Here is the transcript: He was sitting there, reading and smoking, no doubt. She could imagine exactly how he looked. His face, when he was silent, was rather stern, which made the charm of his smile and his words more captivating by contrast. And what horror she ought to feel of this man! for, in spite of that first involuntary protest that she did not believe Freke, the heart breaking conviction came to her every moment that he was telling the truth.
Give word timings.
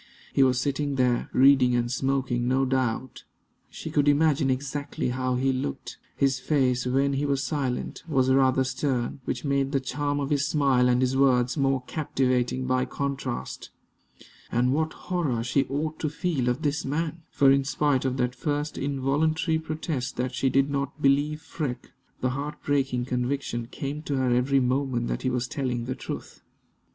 He 0.33 0.41
was 0.41 0.59
sitting 0.59 0.95
there, 0.95 1.29
reading 1.31 1.75
and 1.75 1.91
smoking, 1.91 2.47
no 2.47 2.65
doubt. 2.65 3.23
She 3.69 3.91
could 3.91 4.07
imagine 4.07 4.49
exactly 4.49 5.09
how 5.09 5.35
he 5.35 5.53
looked. 5.53 5.99
His 6.15 6.39
face, 6.39 6.87
when 6.87 7.13
he 7.13 7.25
was 7.27 7.43
silent, 7.43 8.01
was 8.07 8.31
rather 8.31 8.63
stern, 8.63 9.21
which 9.25 9.45
made 9.45 9.71
the 9.71 9.79
charm 9.79 10.19
of 10.19 10.31
his 10.31 10.47
smile 10.47 10.89
and 10.89 11.01
his 11.03 11.15
words 11.15 11.55
more 11.55 11.83
captivating 11.85 12.65
by 12.65 12.83
contrast. 12.85 13.69
And 14.51 14.73
what 14.73 14.93
horror 15.13 15.43
she 15.43 15.65
ought 15.67 15.99
to 15.99 16.09
feel 16.09 16.49
of 16.49 16.63
this 16.63 16.83
man! 16.83 17.21
for, 17.29 17.51
in 17.51 17.63
spite 17.63 18.03
of 18.03 18.17
that 18.17 18.33
first 18.33 18.79
involuntary 18.79 19.59
protest 19.59 20.17
that 20.17 20.33
she 20.33 20.49
did 20.49 20.67
not 20.71 20.99
believe 20.99 21.43
Freke, 21.43 21.91
the 22.21 22.31
heart 22.31 22.63
breaking 22.63 23.05
conviction 23.05 23.67
came 23.69 24.01
to 24.01 24.15
her 24.15 24.33
every 24.33 24.59
moment 24.59 25.09
that 25.09 25.21
he 25.21 25.29
was 25.29 25.47
telling 25.47 25.85
the 25.85 25.93
truth. 25.93 26.41